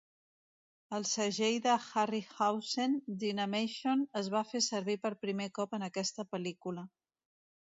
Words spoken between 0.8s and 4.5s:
El segell de Harryhausen, "Dynamation", es va